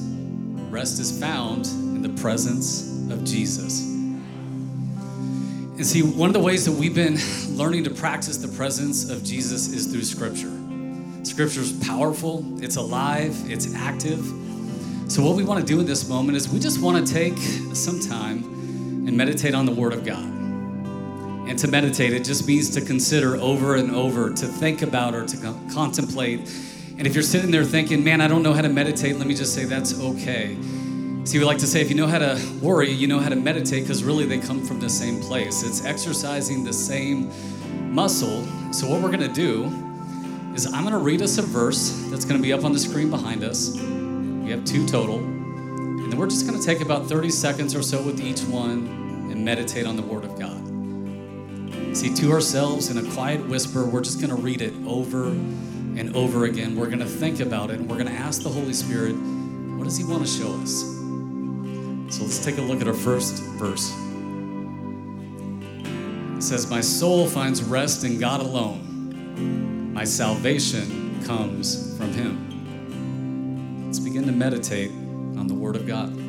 rest 0.69 0.99
is 0.99 1.17
found 1.17 1.65
in 1.65 2.01
the 2.01 2.21
presence 2.21 2.91
of 3.09 3.23
Jesus. 3.23 3.81
And 3.81 5.85
see, 5.85 6.01
one 6.01 6.27
of 6.27 6.33
the 6.33 6.41
ways 6.41 6.65
that 6.65 6.73
we've 6.73 6.93
been 6.93 7.17
learning 7.55 7.85
to 7.85 7.91
practice 7.91 8.35
the 8.35 8.49
presence 8.49 9.09
of 9.09 9.23
Jesus 9.23 9.69
is 9.69 9.87
through 9.87 10.03
Scripture. 10.03 10.51
Scripture 11.23 11.61
is 11.61 11.71
powerful, 11.87 12.43
it's 12.61 12.75
alive, 12.75 13.33
it's 13.49 13.73
active. 13.73 14.19
So, 15.07 15.23
what 15.23 15.37
we 15.37 15.45
want 15.45 15.61
to 15.61 15.65
do 15.65 15.79
in 15.79 15.85
this 15.85 16.09
moment 16.09 16.35
is 16.35 16.49
we 16.49 16.59
just 16.59 16.81
want 16.81 17.07
to 17.07 17.13
take 17.13 17.37
some 17.73 18.01
time 18.01 18.43
and 19.07 19.15
meditate 19.15 19.55
on 19.55 19.65
the 19.65 19.71
Word 19.71 19.93
of 19.93 20.03
God. 20.03 20.27
And 21.47 21.57
to 21.57 21.69
meditate, 21.69 22.11
it 22.11 22.25
just 22.25 22.45
means 22.45 22.69
to 22.71 22.81
consider 22.81 23.37
over 23.37 23.77
and 23.77 23.95
over, 23.95 24.29
to 24.29 24.45
think 24.45 24.81
about 24.81 25.15
or 25.15 25.25
to 25.25 25.37
contemplate. 25.73 26.49
And 27.01 27.07
if 27.07 27.15
you're 27.15 27.23
sitting 27.23 27.49
there 27.49 27.63
thinking, 27.63 28.03
man, 28.03 28.21
I 28.21 28.27
don't 28.27 28.43
know 28.43 28.53
how 28.53 28.61
to 28.61 28.69
meditate, 28.69 29.15
let 29.15 29.25
me 29.25 29.33
just 29.33 29.55
say 29.55 29.65
that's 29.65 29.99
okay. 29.99 30.55
See, 31.23 31.39
we 31.39 31.45
like 31.45 31.57
to 31.57 31.65
say 31.65 31.81
if 31.81 31.89
you 31.89 31.95
know 31.95 32.05
how 32.05 32.19
to 32.19 32.39
worry, 32.61 32.91
you 32.91 33.07
know 33.07 33.17
how 33.17 33.29
to 33.29 33.35
meditate 33.35 33.85
because 33.85 34.03
really 34.03 34.27
they 34.27 34.37
come 34.37 34.63
from 34.63 34.79
the 34.79 34.87
same 34.87 35.19
place. 35.19 35.63
It's 35.63 35.83
exercising 35.83 36.63
the 36.63 36.71
same 36.71 37.31
muscle. 37.91 38.45
So, 38.71 38.87
what 38.87 39.01
we're 39.01 39.09
going 39.09 39.27
to 39.27 39.33
do 39.33 39.63
is 40.53 40.71
I'm 40.71 40.83
going 40.83 40.91
to 40.91 40.99
read 40.99 41.23
us 41.23 41.39
a 41.39 41.41
verse 41.41 41.89
that's 42.11 42.23
going 42.23 42.39
to 42.39 42.43
be 42.43 42.53
up 42.53 42.63
on 42.63 42.71
the 42.71 42.77
screen 42.77 43.09
behind 43.09 43.43
us. 43.43 43.75
We 43.75 44.51
have 44.51 44.63
two 44.63 44.85
total. 44.85 45.17
And 45.17 46.11
then 46.11 46.19
we're 46.19 46.29
just 46.29 46.45
going 46.45 46.59
to 46.59 46.63
take 46.63 46.81
about 46.81 47.07
30 47.07 47.31
seconds 47.31 47.73
or 47.73 47.81
so 47.81 47.99
with 48.03 48.21
each 48.21 48.43
one 48.43 49.29
and 49.31 49.43
meditate 49.43 49.87
on 49.87 49.95
the 49.95 50.03
Word 50.03 50.23
of 50.23 50.37
God. 50.37 51.97
See, 51.97 52.13
to 52.13 52.31
ourselves 52.31 52.91
in 52.91 53.03
a 53.03 53.11
quiet 53.15 53.43
whisper, 53.47 53.87
we're 53.87 54.03
just 54.03 54.19
going 54.21 54.29
to 54.29 54.39
read 54.39 54.61
it 54.61 54.73
over 54.85 55.35
and 55.97 56.15
over 56.15 56.45
again. 56.45 56.75
We're 56.75 56.87
going 56.87 56.99
to 56.99 57.05
think 57.05 57.39
about 57.39 57.71
it 57.71 57.79
and 57.79 57.89
we're 57.89 57.97
going 57.97 58.09
to 58.09 58.13
ask 58.13 58.43
the 58.43 58.49
Holy 58.49 58.73
Spirit, 58.73 59.13
what 59.13 59.83
does 59.85 59.97
He 59.97 60.03
want 60.03 60.25
to 60.25 60.31
show 60.31 60.53
us? 60.61 60.81
So 62.15 62.23
let's 62.23 62.43
take 62.43 62.57
a 62.57 62.61
look 62.61 62.81
at 62.81 62.87
our 62.87 62.93
first 62.93 63.41
verse. 63.57 63.91
It 66.35 66.43
says, 66.43 66.69
My 66.69 66.81
soul 66.81 67.27
finds 67.27 67.63
rest 67.63 68.03
in 68.03 68.19
God 68.19 68.41
alone. 68.41 69.93
My 69.93 70.03
salvation 70.03 71.23
comes 71.25 71.97
from 71.97 72.11
Him. 72.13 73.85
Let's 73.85 73.99
begin 73.99 74.25
to 74.25 74.31
meditate 74.31 74.91
on 74.91 75.47
the 75.47 75.53
Word 75.53 75.75
of 75.75 75.87
God. 75.87 76.20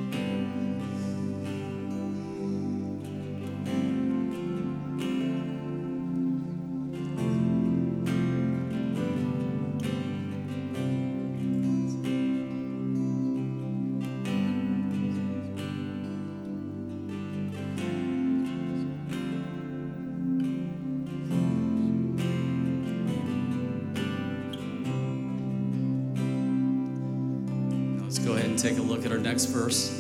Take 28.63 28.79
a 28.79 28.83
look 28.83 29.05
at 29.05 29.11
our 29.11 29.19
next 29.19 29.47
verse. 29.47 29.91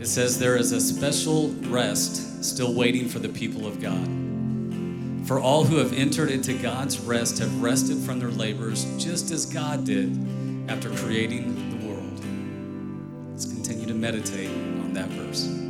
It 0.00 0.06
says, 0.06 0.38
There 0.38 0.56
is 0.56 0.72
a 0.72 0.80
special 0.80 1.50
rest 1.68 2.42
still 2.42 2.72
waiting 2.72 3.08
for 3.08 3.18
the 3.18 3.28
people 3.28 3.66
of 3.66 3.80
God. 3.80 4.08
For 5.26 5.38
all 5.38 5.64
who 5.64 5.76
have 5.76 5.92
entered 5.92 6.30
into 6.30 6.54
God's 6.54 6.98
rest 7.00 7.38
have 7.38 7.62
rested 7.62 7.98
from 7.98 8.18
their 8.18 8.30
labors 8.30 8.84
just 9.02 9.30
as 9.30 9.44
God 9.46 9.84
did 9.84 10.16
after 10.68 10.90
creating 10.90 11.78
the 11.78 11.86
world. 11.86 13.30
Let's 13.30 13.46
continue 13.46 13.86
to 13.86 13.94
meditate 13.94 14.50
on 14.50 14.94
that 14.94 15.08
verse. 15.10 15.63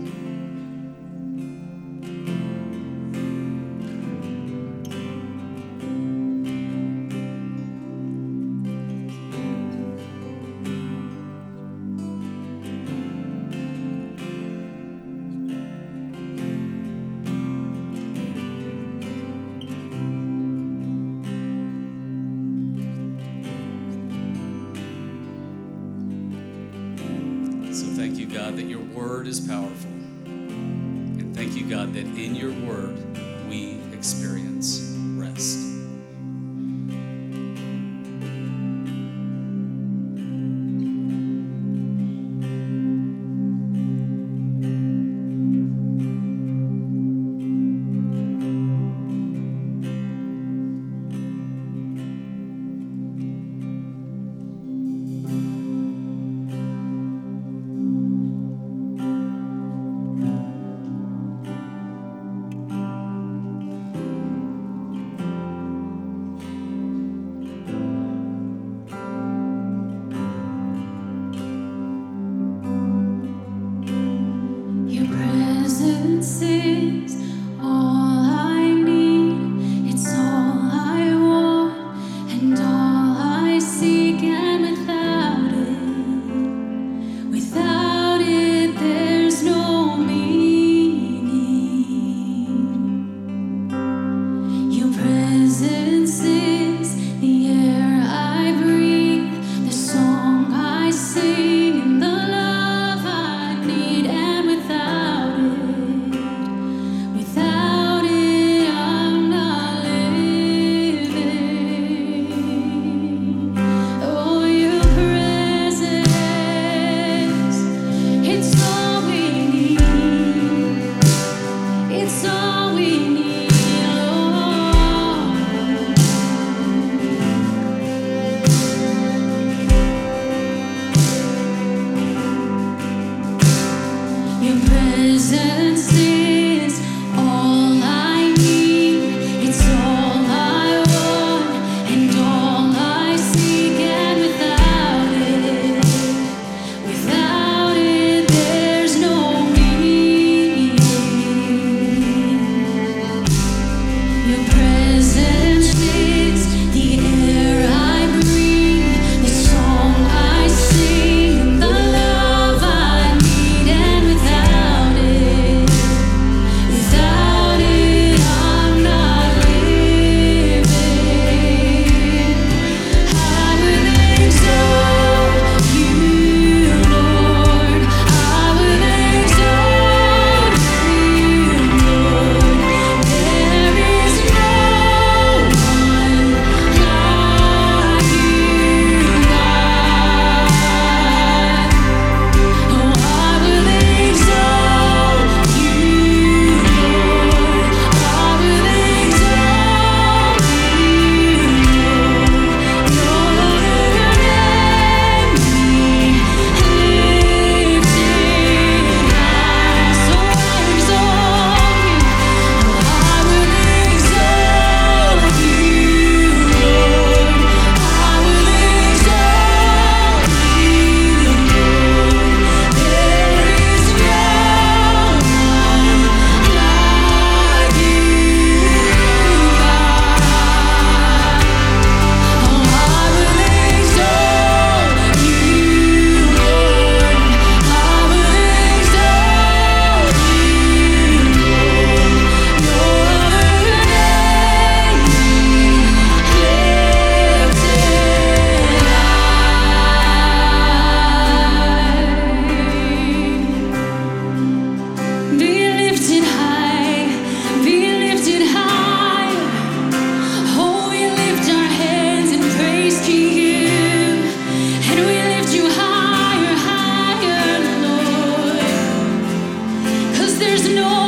No 270.68 271.03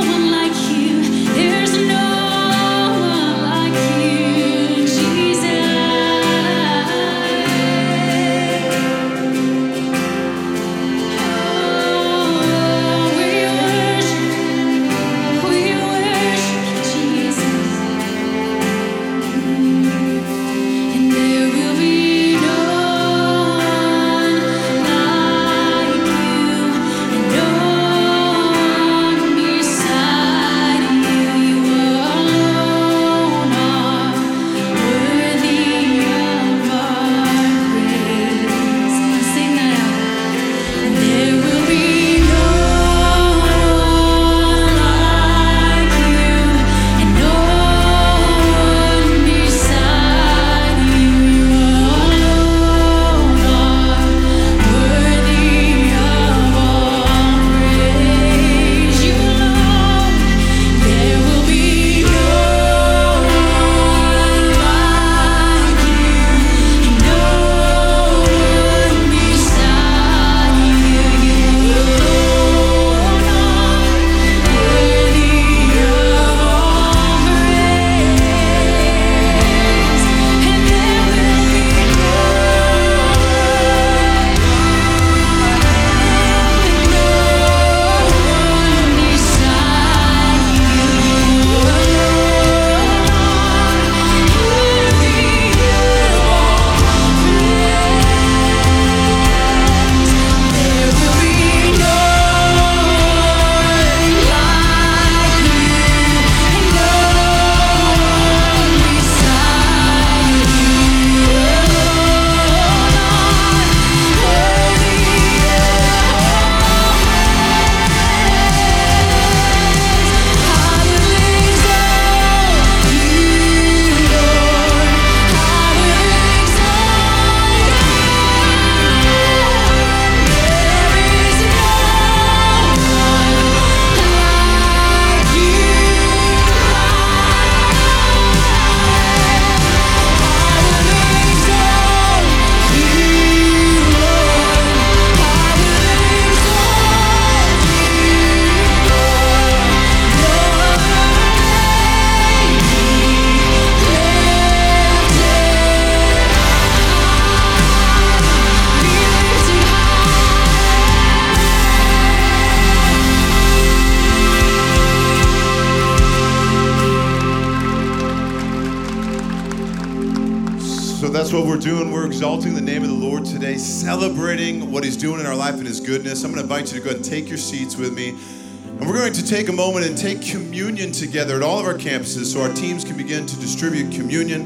goodness. 175.86 176.24
I'm 176.24 176.32
going 176.32 176.44
to 176.46 176.52
invite 176.52 176.72
you 176.72 176.80
to 176.80 176.84
go 176.84 176.90
ahead 176.90 176.96
and 176.96 177.04
take 177.04 177.28
your 177.28 177.38
seats 177.38 177.76
with 177.76 177.94
me. 177.94 178.08
And 178.10 178.80
we're 178.80 178.98
going 178.98 179.12
to 179.12 179.24
take 179.24 179.48
a 179.48 179.52
moment 179.52 179.86
and 179.86 179.96
take 179.96 180.20
communion 180.20 180.90
together 180.90 181.36
at 181.36 181.42
all 181.42 181.60
of 181.60 181.66
our 181.66 181.74
campuses 181.74 182.32
so 182.32 182.42
our 182.42 182.52
teams 182.52 182.84
can 182.84 182.96
begin 182.96 183.24
to 183.24 183.36
distribute 183.36 183.92
communion. 183.92 184.40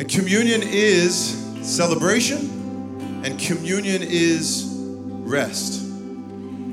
And 0.00 0.08
communion 0.08 0.60
is 0.64 1.40
celebration, 1.62 3.22
and 3.24 3.38
communion 3.38 4.02
is 4.02 4.74
rest. 4.74 5.82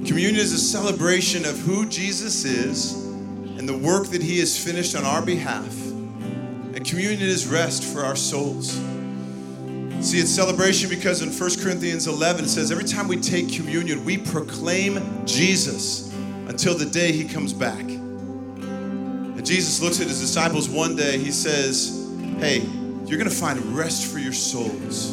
Communion 0.06 0.36
is 0.36 0.54
a 0.54 0.60
celebration 0.60 1.46
of 1.46 1.60
who 1.60 1.88
Jesus 1.88 2.46
is 2.46 2.96
and 3.60 3.70
the 3.70 3.78
work 3.78 4.08
that 4.08 4.24
He 4.24 4.40
has 4.40 4.62
finished 4.62 4.96
on 4.96 5.06
our 5.06 5.22
behalf. 5.24 5.72
And 5.86 6.84
communion 6.84 7.22
is 7.22 7.46
rest 7.46 7.84
for 7.84 8.04
our 8.04 8.16
souls. 8.16 8.76
See, 10.04 10.20
it's 10.20 10.30
celebration 10.30 10.90
because 10.90 11.22
in 11.22 11.30
1 11.30 11.62
Corinthians 11.62 12.08
11 12.08 12.44
it 12.44 12.50
says, 12.50 12.74
every 12.74 12.84
time 12.84 13.08
we 13.08 13.16
take 13.16 13.54
communion, 13.54 14.04
we 14.04 14.18
proclaim 14.18 15.26
Jesus 15.26 16.14
until 16.50 16.78
the 16.78 16.86
day 16.86 17.14
he 17.14 17.24
comes 17.24 17.54
back. 17.54 17.80
And 17.80 19.46
Jesus 19.46 19.82
looks 19.82 20.02
at 20.02 20.08
his 20.08 20.20
disciples 20.20 20.68
one 20.68 20.98
day, 20.98 21.18
he 21.18 21.32
says, 21.32 22.06
Hey, 22.40 22.60
you're 23.06 23.18
going 23.18 23.30
to 23.30 23.36
find 23.36 23.58
rest 23.78 24.12
for 24.12 24.20
your 24.20 24.34
souls. 24.34 25.12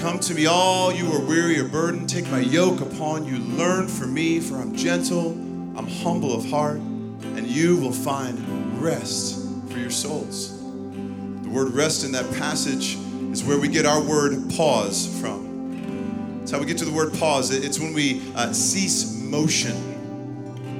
Come 0.00 0.20
to 0.20 0.32
me, 0.32 0.46
all 0.46 0.90
you 0.90 1.12
are 1.12 1.20
weary 1.20 1.60
or 1.60 1.68
burdened. 1.68 2.08
Take 2.08 2.30
my 2.30 2.40
yoke 2.40 2.80
upon 2.80 3.26
you. 3.26 3.36
Learn 3.36 3.88
from 3.88 4.14
me, 4.14 4.40
for 4.40 4.56
I'm 4.56 4.74
gentle, 4.74 5.32
I'm 5.76 5.86
humble 5.86 6.34
of 6.34 6.48
heart, 6.48 6.78
and 6.78 7.46
you 7.46 7.76
will 7.76 7.92
find 7.92 8.82
rest 8.82 9.38
for 9.70 9.78
your 9.78 9.90
souls. 9.90 10.58
The 10.62 11.50
word 11.50 11.74
rest 11.74 12.04
in 12.06 12.12
that 12.12 12.30
passage 12.38 12.96
is 13.36 13.44
where 13.44 13.58
we 13.58 13.68
get 13.68 13.84
our 13.84 14.00
word 14.00 14.50
pause 14.56 15.20
from. 15.20 16.40
It's 16.40 16.50
how 16.50 16.58
we 16.58 16.64
get 16.64 16.78
to 16.78 16.86
the 16.86 16.92
word 16.92 17.12
pause. 17.18 17.50
It's 17.50 17.78
when 17.78 17.92
we 17.92 18.22
uh, 18.34 18.54
cease 18.54 19.20
motion. 19.20 19.76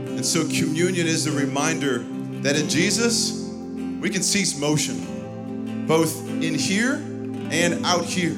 And 0.07 0.24
so 0.24 0.42
communion 0.48 1.07
is 1.07 1.26
a 1.26 1.32
reminder 1.32 1.98
that 2.40 2.57
in 2.57 2.66
Jesus, 2.70 3.52
we 4.00 4.09
can 4.09 4.22
cease 4.22 4.59
motion, 4.59 5.84
both 5.86 6.26
in 6.30 6.54
here 6.54 6.94
and 6.94 7.84
out 7.84 8.07
here. 8.07 8.34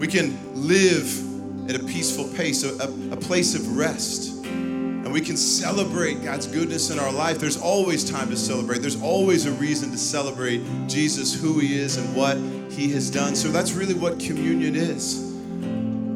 We 0.00 0.08
can 0.08 0.36
live 0.66 1.70
at 1.70 1.80
a 1.80 1.84
peaceful 1.84 2.26
pace, 2.36 2.64
a, 2.64 2.82
a, 2.82 3.12
a 3.12 3.16
place 3.16 3.54
of 3.54 3.76
rest 3.76 4.29
and 5.10 5.14
we 5.16 5.20
can 5.20 5.36
celebrate 5.36 6.22
God's 6.22 6.46
goodness 6.46 6.90
in 6.90 7.00
our 7.00 7.10
life. 7.10 7.40
There's 7.40 7.60
always 7.60 8.08
time 8.08 8.30
to 8.30 8.36
celebrate. 8.36 8.78
There's 8.78 9.02
always 9.02 9.44
a 9.44 9.50
reason 9.50 9.90
to 9.90 9.98
celebrate 9.98 10.62
Jesus, 10.86 11.34
who 11.34 11.58
He 11.58 11.76
is, 11.76 11.96
and 11.96 12.14
what 12.14 12.36
He 12.70 12.92
has 12.92 13.10
done. 13.10 13.34
So 13.34 13.48
that's 13.48 13.72
really 13.72 13.94
what 13.94 14.20
communion 14.20 14.76
is 14.76 15.34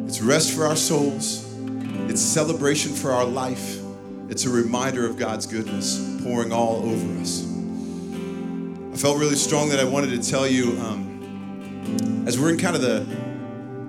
it's 0.07 0.21
rest 0.21 0.55
for 0.55 0.67
our 0.67 0.77
souls, 0.77 1.45
it's 2.09 2.21
celebration 2.21 2.93
for 2.93 3.11
our 3.11 3.25
life, 3.25 3.81
it's 4.29 4.45
a 4.45 4.49
reminder 4.49 5.05
of 5.05 5.19
God's 5.19 5.47
goodness 5.47 6.21
pouring 6.23 6.53
all 6.53 6.77
over 6.89 7.21
us. 7.21 7.45
I 7.45 8.97
felt 8.97 9.19
really 9.19 9.35
strong 9.35 9.71
that 9.71 9.81
I 9.81 9.85
wanted 9.85 10.23
to 10.23 10.31
tell 10.31 10.47
you 10.47 10.79
um, 10.79 12.25
as 12.29 12.39
we're 12.39 12.51
in 12.51 12.59
kind 12.59 12.77
of 12.77 12.83
the, 12.83 13.05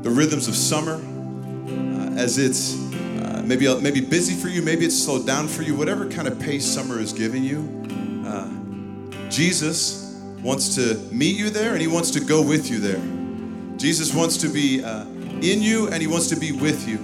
the 0.02 0.10
rhythms 0.10 0.48
of 0.48 0.56
summer, 0.56 0.96
uh, 0.96 2.20
as 2.20 2.40
it's 2.40 2.85
maybe 3.48 3.82
maybe 3.82 4.02
busy 4.02 4.34
for 4.34 4.48
you, 4.48 4.62
maybe 4.62 4.86
it's 4.86 4.98
slowed 4.98 5.26
down 5.26 5.48
for 5.48 5.62
you, 5.62 5.76
whatever 5.76 6.10
kind 6.10 6.28
of 6.28 6.40
pace 6.40 6.66
summer 6.66 7.00
is 7.00 7.14
giving 7.14 7.44
you. 7.44 7.84
Uh, 8.26 9.30
Jesus 9.30 10.20
wants 10.42 10.76
to 10.76 10.96
meet 11.12 11.36
you 11.36 11.50
there 11.50 11.74
and 11.74 11.82
he 11.82 11.88
wants 11.88 12.12
to 12.12 12.20
go 12.20 12.42
with 12.42 12.70
you 12.70 12.80
there. 12.80 13.02
Jesus 13.78 14.14
wants 14.14 14.38
to 14.38 14.48
be 14.48 14.84
uh, 14.84 15.06
in 15.42 15.62
you 15.62 15.88
and 15.88 16.02
he 16.02 16.08
wants 16.08 16.28
to 16.30 16.36
be 16.36 16.52
with 16.52 16.88
you. 16.88 16.98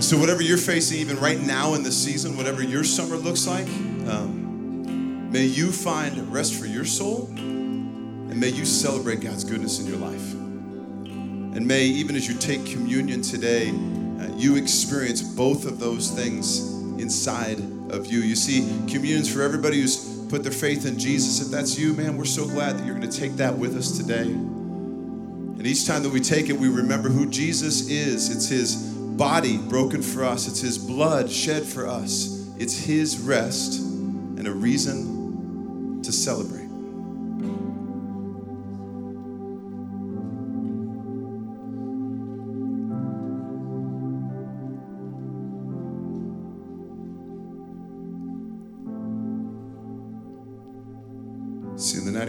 So, 0.00 0.18
whatever 0.18 0.42
you're 0.42 0.58
facing, 0.58 0.98
even 0.98 1.18
right 1.18 1.40
now 1.40 1.74
in 1.74 1.82
the 1.84 1.92
season, 1.92 2.36
whatever 2.36 2.62
your 2.62 2.82
summer 2.82 3.16
looks 3.16 3.46
like, 3.46 3.66
um, 4.08 5.30
may 5.30 5.44
you 5.44 5.70
find 5.70 6.32
rest 6.32 6.54
for 6.54 6.66
your 6.66 6.84
soul 6.84 7.28
and 7.36 8.40
may 8.40 8.48
you 8.48 8.64
celebrate 8.64 9.20
God's 9.20 9.44
goodness 9.44 9.78
in 9.78 9.86
your 9.86 9.98
life. 9.98 10.32
And 10.32 11.66
may, 11.66 11.84
even 11.84 12.16
as 12.16 12.26
you 12.28 12.34
take 12.34 12.66
communion 12.66 13.22
today, 13.22 13.68
uh, 13.68 14.01
Uh, 14.22 14.34
you 14.36 14.56
experience 14.56 15.20
both 15.20 15.66
of 15.66 15.80
those 15.80 16.10
things 16.10 16.60
inside 17.00 17.58
of 17.90 18.06
you. 18.06 18.20
You 18.20 18.36
see, 18.36 18.60
communion's 18.86 19.32
for 19.32 19.42
everybody 19.42 19.80
who's 19.80 20.12
put 20.28 20.42
their 20.42 20.52
faith 20.52 20.86
in 20.86 20.98
Jesus. 20.98 21.44
If 21.44 21.50
that's 21.50 21.78
you, 21.78 21.92
man, 21.92 22.16
we're 22.16 22.24
so 22.24 22.46
glad 22.46 22.78
that 22.78 22.86
you're 22.86 22.94
going 22.94 23.10
to 23.10 23.18
take 23.18 23.32
that 23.36 23.56
with 23.56 23.76
us 23.76 23.96
today. 23.98 24.22
And 24.22 25.66
each 25.66 25.86
time 25.86 26.02
that 26.04 26.10
we 26.10 26.20
take 26.20 26.48
it, 26.48 26.56
we 26.56 26.68
remember 26.68 27.08
who 27.08 27.28
Jesus 27.28 27.88
is. 27.88 28.34
It's 28.34 28.48
his 28.48 28.76
body 28.76 29.58
broken 29.58 30.02
for 30.02 30.24
us, 30.24 30.48
it's 30.48 30.60
his 30.60 30.78
blood 30.78 31.30
shed 31.30 31.64
for 31.64 31.86
us, 31.86 32.48
it's 32.58 32.76
his 32.76 33.18
rest 33.18 33.80
and 33.80 34.46
a 34.46 34.52
reason 34.52 36.00
to 36.02 36.10
celebrate. 36.12 36.61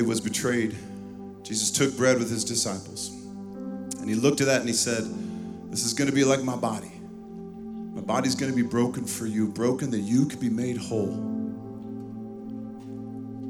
He 0.03 0.09
was 0.09 0.19
betrayed, 0.19 0.75
Jesus 1.43 1.71
took 1.71 1.95
bread 1.95 2.19
with 2.19 2.29
his 2.29 2.43
disciples. 2.43 3.09
And 3.99 4.09
he 4.09 4.15
looked 4.15 4.41
at 4.41 4.47
that 4.47 4.59
and 4.59 4.67
he 4.67 4.75
said, 4.75 5.05
This 5.71 5.85
is 5.85 5.93
going 5.93 6.09
to 6.09 6.15
be 6.15 6.25
like 6.25 6.43
my 6.43 6.57
body. 6.57 6.91
My 7.07 8.01
body's 8.01 8.35
going 8.35 8.51
to 8.51 8.55
be 8.55 8.67
broken 8.67 9.05
for 9.05 9.25
you, 9.27 9.47
broken 9.47 9.91
that 9.91 9.99
you 9.99 10.25
could 10.25 10.41
be 10.41 10.49
made 10.49 10.75
whole. 10.75 11.13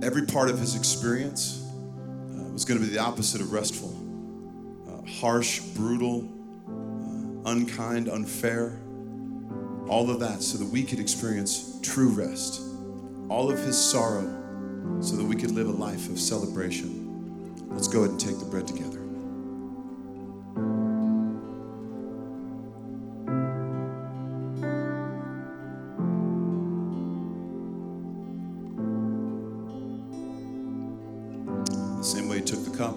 Every 0.04 0.28
part 0.28 0.52
of 0.52 0.60
his 0.60 0.76
experience 0.76 1.66
uh, 1.66 2.44
was 2.52 2.66
going 2.66 2.80
to 2.80 2.86
be 2.86 2.92
the 2.92 3.00
opposite 3.00 3.42
of 3.42 3.52
restful 3.52 3.96
uh, 4.88 5.10
harsh, 5.10 5.60
brutal, 5.60 6.30
uh, 6.68 7.50
unkind, 7.50 8.10
unfair. 8.10 8.80
All 9.88 10.12
of 10.12 10.20
that 10.20 10.44
so 10.44 10.60
that 10.60 10.68
we 10.68 10.84
could 10.84 11.00
experience 11.00 11.80
true 11.82 12.10
rest. 12.10 12.62
All 13.28 13.50
of 13.50 13.58
his 13.58 13.76
sorrow 13.76 14.43
so 15.02 15.16
that 15.16 15.26
we 15.26 15.36
could 15.36 15.52
live 15.52 15.68
a 15.68 15.72
life 15.72 16.10
of 16.10 16.20
celebration. 16.20 17.04
Let's 17.70 17.88
go 17.88 18.00
ahead 18.00 18.12
and 18.12 18.20
take 18.20 18.40
the 18.40 18.46
bread 18.46 18.68
together. 18.68 19.00
The 31.98 32.04
same 32.04 32.30
way 32.30 32.38
he 32.38 32.44
took 32.44 32.64
the 32.64 32.78
cup. 32.78 32.96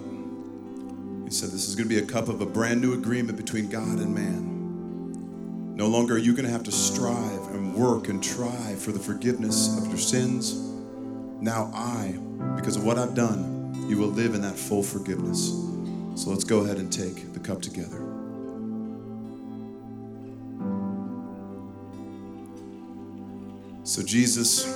He 1.24 1.30
said, 1.30 1.50
This 1.50 1.68
is 1.68 1.74
going 1.74 1.88
to 1.88 1.94
be 1.94 2.00
a 2.00 2.06
cup 2.06 2.28
of 2.28 2.40
a 2.40 2.46
brand 2.46 2.80
new 2.80 2.92
agreement 2.94 3.36
between 3.36 3.68
God 3.68 3.98
and 3.98 4.14
man. 4.14 5.74
No 5.74 5.88
longer 5.88 6.14
are 6.14 6.18
you 6.18 6.32
going 6.32 6.46
to 6.46 6.50
have 6.50 6.64
to 6.64 6.72
strive 6.72 7.48
and 7.54 7.74
work 7.74 8.08
and 8.08 8.22
try 8.22 8.74
for 8.76 8.92
the 8.92 8.98
forgiveness 8.98 9.76
of 9.78 9.88
your 9.88 9.98
sins. 9.98 10.75
Now 11.40 11.70
I, 11.74 12.18
because 12.56 12.76
of 12.76 12.84
what 12.84 12.98
I've 12.98 13.14
done, 13.14 13.86
you 13.88 13.98
will 13.98 14.08
live 14.08 14.34
in 14.34 14.42
that 14.42 14.56
full 14.56 14.82
forgiveness. 14.82 15.48
So 16.16 16.30
let's 16.30 16.44
go 16.44 16.60
ahead 16.60 16.78
and 16.78 16.90
take 16.92 17.32
the 17.34 17.40
cup 17.40 17.60
together. 17.60 18.02
So, 23.84 24.02
Jesus, 24.02 24.66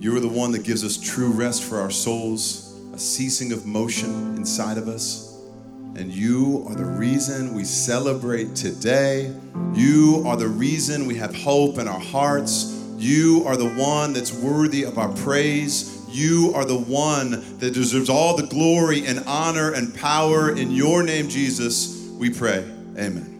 you 0.00 0.16
are 0.16 0.20
the 0.20 0.32
one 0.32 0.52
that 0.52 0.64
gives 0.64 0.84
us 0.84 0.96
true 0.96 1.30
rest 1.30 1.64
for 1.64 1.78
our 1.78 1.90
souls, 1.90 2.80
a 2.94 2.98
ceasing 2.98 3.52
of 3.52 3.66
motion 3.66 4.36
inside 4.36 4.78
of 4.78 4.88
us. 4.88 5.38
And 5.96 6.12
you 6.12 6.64
are 6.68 6.74
the 6.74 6.84
reason 6.84 7.54
we 7.54 7.64
celebrate 7.64 8.54
today. 8.54 9.34
You 9.74 10.22
are 10.26 10.36
the 10.36 10.48
reason 10.48 11.06
we 11.06 11.16
have 11.16 11.34
hope 11.34 11.78
in 11.78 11.88
our 11.88 12.00
hearts. 12.00 12.75
You 12.98 13.44
are 13.46 13.56
the 13.56 13.68
one 13.68 14.12
that's 14.12 14.32
worthy 14.32 14.84
of 14.84 14.98
our 14.98 15.08
praise. 15.08 16.02
You 16.08 16.52
are 16.54 16.64
the 16.64 16.78
one 16.78 17.58
that 17.58 17.74
deserves 17.74 18.08
all 18.08 18.36
the 18.36 18.46
glory 18.46 19.06
and 19.06 19.20
honor 19.26 19.72
and 19.72 19.94
power. 19.94 20.50
In 20.54 20.70
your 20.70 21.02
name, 21.02 21.28
Jesus, 21.28 22.08
we 22.18 22.30
pray. 22.30 22.64
Amen. 22.98 23.35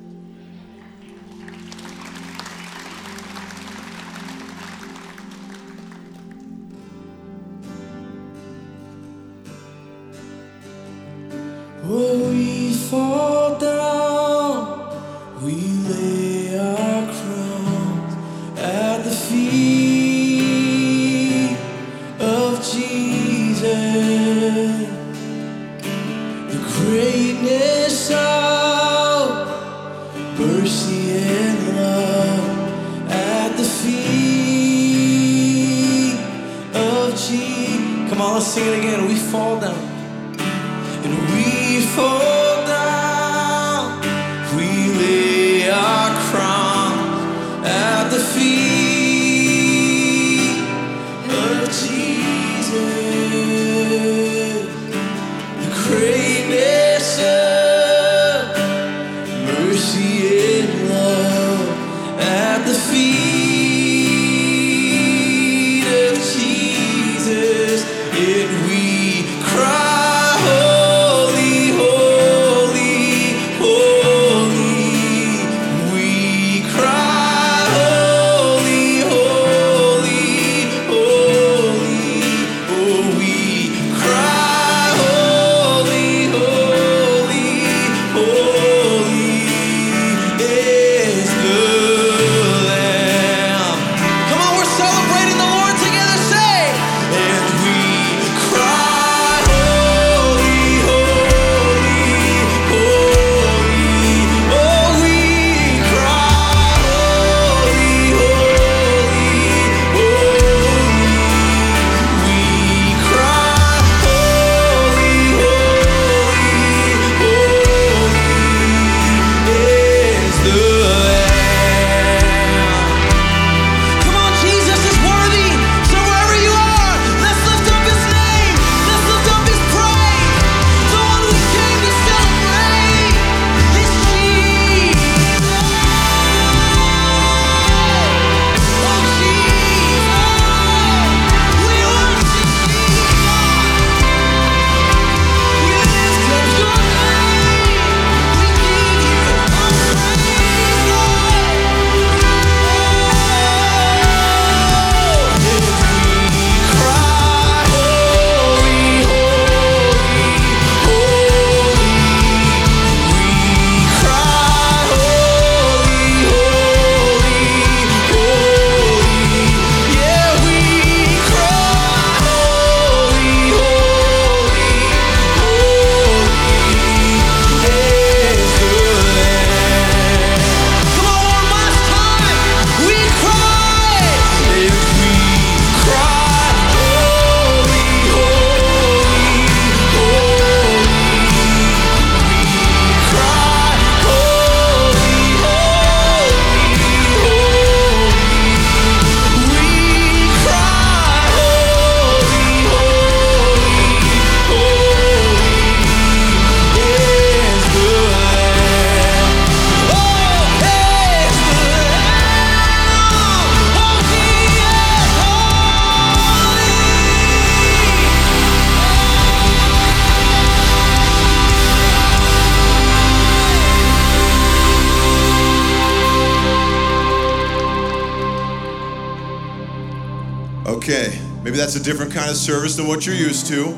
different 231.87 232.11
kind 232.11 232.29
of 232.29 232.35
service 232.35 232.75
than 232.75 232.89
what 232.89 233.07
you're 233.07 233.15
used 233.15 233.47
to. 233.47 233.71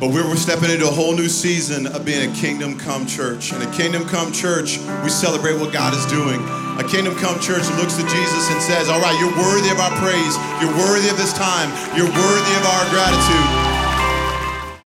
But 0.00 0.08
we're 0.08 0.34
stepping 0.36 0.70
into 0.70 0.88
a 0.88 0.90
whole 0.90 1.14
new 1.14 1.28
season 1.28 1.86
of 1.86 2.02
being 2.02 2.30
a 2.30 2.34
kingdom 2.34 2.78
come 2.78 3.06
church. 3.06 3.52
And 3.52 3.62
a 3.62 3.70
kingdom 3.70 4.08
come 4.08 4.32
church, 4.32 4.78
we 5.04 5.10
celebrate 5.10 5.60
what 5.60 5.70
God 5.70 5.92
is 5.92 6.06
doing. 6.06 6.40
A 6.80 6.84
kingdom 6.88 7.14
come 7.16 7.38
church 7.38 7.68
looks 7.76 7.96
to 7.96 8.02
Jesus 8.08 8.50
and 8.50 8.62
says, 8.62 8.88
All 8.88 9.00
right, 9.00 9.12
you're 9.20 9.36
worthy 9.36 9.68
of 9.68 9.78
our 9.78 9.92
praise. 10.00 10.34
You're 10.62 10.72
worthy 10.88 11.10
of 11.10 11.18
this 11.18 11.34
time. 11.34 11.68
You're 11.94 12.08
worthy 12.08 12.54
of 12.56 12.64
our 12.64 12.88
gratitude. 12.88 13.67